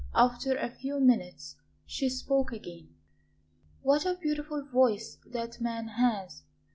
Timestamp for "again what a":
2.51-4.17